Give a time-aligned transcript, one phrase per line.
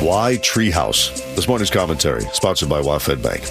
[0.00, 1.10] Why Treehouse?
[1.34, 3.42] This morning's commentary, sponsored by WaFd Bank.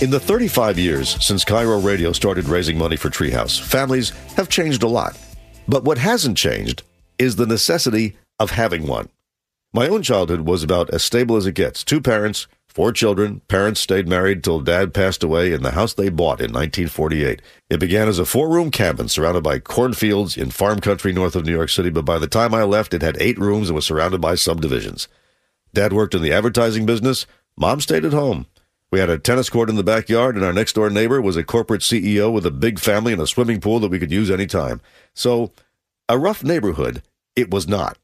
[0.00, 4.84] In the 35 years since KIRO Radio started raising money for Treehouse, families have changed
[4.84, 5.18] a lot.
[5.66, 6.84] But what hasn't changed
[7.18, 9.08] is the necessity of having one.
[9.72, 11.82] My own childhood was about as stable as it gets.
[11.82, 13.40] Two parents, four children.
[13.48, 17.42] Parents stayed married till dad passed away in the house they bought in 1948.
[17.70, 21.44] It began as a four room cabin surrounded by cornfields in farm country north of
[21.44, 23.84] New York City, but by the time I left, it had eight rooms and was
[23.84, 25.08] surrounded by subdivisions.
[25.74, 27.26] Dad worked in the advertising business.
[27.56, 28.46] Mom stayed at home.
[28.90, 31.44] We had a tennis court in the backyard, and our next door neighbor was a
[31.44, 34.82] corporate CEO with a big family and a swimming pool that we could use anytime.
[35.14, 35.50] So,
[36.10, 37.02] a rough neighborhood,
[37.34, 37.96] it was not.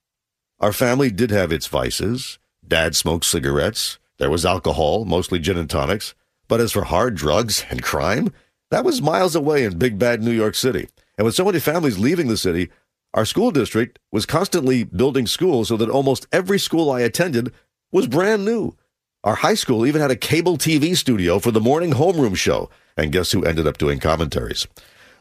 [0.61, 2.39] Our family did have its vices.
[2.67, 3.99] Dad smoked cigarettes.
[4.17, 6.15] There was alcohol, mostly gin and tonics.
[6.49, 8.33] But as for hard drugs and crime,
[8.71, 10.89] that was miles away in big bad New York City.
[11.19, 12.71] And with so many families leaving the city,
[13.15, 17.53] our school district was constantly building schools so that almost every school I attended
[17.91, 18.77] was brand new.
[19.25, 22.71] Our high school even had a cable TV studio for the morning homeroom show.
[22.97, 24.67] And guess who ended up doing commentaries?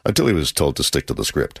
[0.04, 1.60] Until he was told to stick to the script.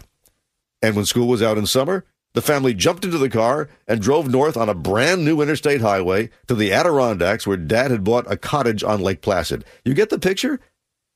[0.82, 2.04] And when school was out in summer,
[2.34, 6.30] the family jumped into the car and drove north on a brand new interstate highway
[6.46, 9.64] to the Adirondacks where dad had bought a cottage on Lake Placid.
[9.84, 10.60] You get the picture?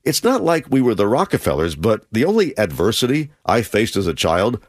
[0.05, 4.15] It's not like we were the Rockefellers, but the only adversity I faced as a
[4.15, 4.61] child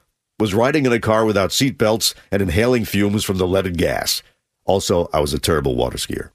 [0.44, 4.22] was riding in a car without seatbelts and inhaling fumes from the leaded gas.
[4.66, 6.31] Also, I was a terrible water skier.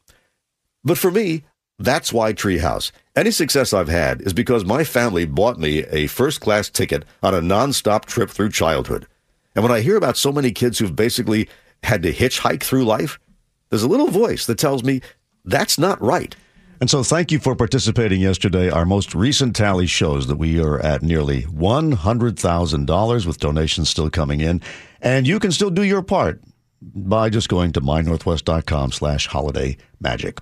[0.82, 1.44] But for me,
[1.78, 2.90] that's why Treehouse.
[3.14, 7.34] Any success I've had is because my family bought me a first class ticket on
[7.34, 9.06] a non-stop trip through childhood.
[9.54, 11.46] And when I hear about so many kids who've basically
[11.82, 13.20] had to hitchhike through life,
[13.68, 15.02] there's a little voice that tells me
[15.44, 16.34] that's not right.
[16.80, 18.70] And so, thank you for participating yesterday.
[18.70, 24.40] Our most recent tally shows that we are at nearly $100,000 with donations still coming
[24.40, 24.62] in.
[25.00, 26.40] And you can still do your part
[26.80, 30.40] by just going to mynorthwest.com slash holiday magic.